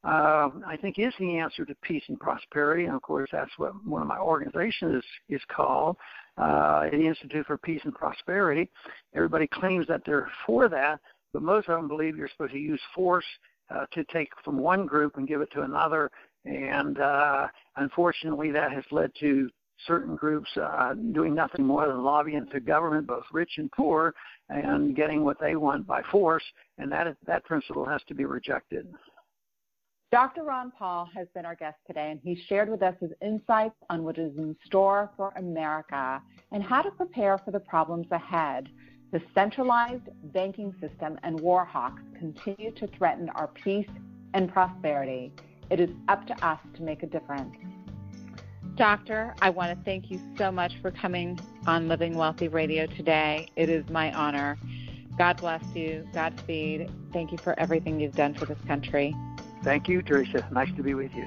uh, 0.06 0.50
I 0.64 0.76
think 0.80 0.98
is 0.98 1.12
the 1.18 1.38
answer 1.38 1.64
to 1.64 1.74
peace 1.82 2.04
and 2.08 2.18
prosperity. 2.18 2.84
And 2.84 2.94
of 2.94 3.02
course, 3.02 3.28
that's 3.32 3.50
what 3.56 3.72
one 3.84 4.02
of 4.02 4.08
my 4.08 4.18
organizations 4.18 4.96
is, 4.96 5.04
is 5.28 5.42
called, 5.48 5.96
uh, 6.36 6.84
the 6.90 7.06
Institute 7.06 7.46
for 7.46 7.56
Peace 7.58 7.80
and 7.84 7.94
Prosperity. 7.94 8.68
Everybody 9.14 9.46
claims 9.46 9.86
that 9.88 10.02
they're 10.04 10.30
for 10.46 10.68
that, 10.68 11.00
but 11.32 11.42
most 11.42 11.68
of 11.68 11.76
them 11.76 11.88
believe 11.88 12.16
you're 12.16 12.28
supposed 12.28 12.52
to 12.52 12.58
use 12.58 12.80
force 12.94 13.24
uh, 13.70 13.86
to 13.92 14.04
take 14.04 14.28
from 14.44 14.58
one 14.58 14.86
group 14.86 15.16
and 15.16 15.28
give 15.28 15.40
it 15.40 15.50
to 15.52 15.62
another. 15.62 16.10
And 16.44 17.00
uh, 17.00 17.48
unfortunately, 17.76 18.50
that 18.52 18.72
has 18.72 18.84
led 18.90 19.10
to 19.20 19.50
certain 19.86 20.16
groups 20.16 20.48
uh, 20.56 20.94
doing 21.12 21.34
nothing 21.34 21.64
more 21.66 21.86
than 21.86 22.02
lobbying 22.02 22.46
to 22.52 22.60
government, 22.60 23.06
both 23.06 23.24
rich 23.32 23.52
and 23.58 23.70
poor, 23.72 24.14
and 24.48 24.96
getting 24.96 25.24
what 25.24 25.38
they 25.40 25.56
want 25.56 25.86
by 25.86 26.02
force. 26.10 26.44
And 26.78 26.90
that 26.92 27.16
that 27.26 27.44
principle 27.44 27.84
has 27.84 28.00
to 28.08 28.14
be 28.14 28.24
rejected. 28.24 28.86
Dr. 30.12 30.44
Ron 30.44 30.70
Paul 30.70 31.08
has 31.16 31.26
been 31.34 31.44
our 31.44 31.56
guest 31.56 31.78
today, 31.84 32.12
and 32.12 32.20
he 32.22 32.40
shared 32.48 32.68
with 32.68 32.80
us 32.80 32.94
his 33.00 33.10
insights 33.20 33.74
on 33.90 34.04
what 34.04 34.18
is 34.18 34.36
in 34.38 34.54
store 34.64 35.10
for 35.16 35.32
America 35.36 36.22
and 36.52 36.62
how 36.62 36.80
to 36.80 36.92
prepare 36.92 37.38
for 37.38 37.50
the 37.50 37.58
problems 37.58 38.06
ahead. 38.12 38.68
The 39.10 39.20
centralized 39.34 40.08
banking 40.32 40.72
system 40.80 41.18
and 41.24 41.40
war 41.40 41.64
hawks 41.64 42.02
continue 42.16 42.70
to 42.72 42.86
threaten 42.86 43.30
our 43.30 43.48
peace 43.48 43.88
and 44.32 44.52
prosperity. 44.52 45.32
It 45.70 45.80
is 45.80 45.90
up 46.06 46.24
to 46.28 46.46
us 46.46 46.60
to 46.74 46.82
make 46.82 47.02
a 47.02 47.06
difference. 47.06 47.56
Doctor, 48.76 49.34
I 49.42 49.50
want 49.50 49.76
to 49.76 49.84
thank 49.84 50.08
you 50.08 50.20
so 50.38 50.52
much 50.52 50.74
for 50.82 50.92
coming 50.92 51.36
on 51.66 51.88
Living 51.88 52.16
Wealthy 52.16 52.46
Radio 52.46 52.86
today. 52.86 53.48
It 53.56 53.68
is 53.68 53.88
my 53.90 54.12
honor. 54.12 54.56
God 55.18 55.38
bless 55.38 55.64
you. 55.74 56.06
Godspeed. 56.12 56.90
Thank 57.12 57.32
you 57.32 57.38
for 57.38 57.58
everything 57.58 57.98
you've 57.98 58.14
done 58.14 58.34
for 58.34 58.44
this 58.44 58.58
country. 58.68 59.12
Thank 59.66 59.88
you, 59.88 60.00
Teresa. 60.00 60.46
Nice 60.52 60.72
to 60.76 60.82
be 60.84 60.94
with 60.94 61.12
you. 61.16 61.26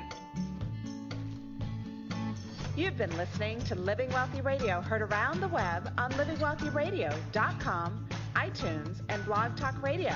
You've 2.77 2.97
been 2.97 3.13
listening 3.17 3.59
to 3.63 3.75
Living 3.75 4.09
Wealthy 4.11 4.39
Radio, 4.39 4.79
heard 4.79 5.01
around 5.01 5.41
the 5.41 5.49
web 5.49 5.91
on 5.97 6.09
livingwealthyradio.com, 6.13 8.07
iTunes, 8.35 9.01
and 9.09 9.25
Blog 9.25 9.57
Talk 9.57 9.83
Radio. 9.83 10.13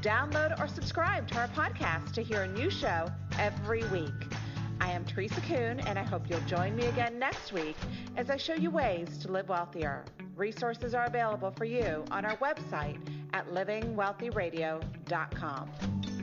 Download 0.00 0.58
or 0.58 0.68
subscribe 0.68 1.28
to 1.28 1.36
our 1.36 1.48
podcast 1.48 2.12
to 2.12 2.22
hear 2.22 2.44
a 2.44 2.48
new 2.48 2.70
show 2.70 3.10
every 3.38 3.84
week. 3.88 4.34
I 4.80 4.92
am 4.92 5.04
Teresa 5.04 5.42
Kuhn, 5.42 5.80
and 5.80 5.98
I 5.98 6.02
hope 6.02 6.30
you'll 6.30 6.40
join 6.46 6.74
me 6.74 6.86
again 6.86 7.18
next 7.18 7.52
week 7.52 7.76
as 8.16 8.30
I 8.30 8.38
show 8.38 8.54
you 8.54 8.70
ways 8.70 9.18
to 9.18 9.30
live 9.30 9.50
wealthier. 9.50 10.06
Resources 10.34 10.94
are 10.94 11.04
available 11.04 11.50
for 11.50 11.66
you 11.66 12.06
on 12.10 12.24
our 12.24 12.38
website 12.38 12.96
at 13.34 13.46
livingwealthyradio.com. 13.50 16.19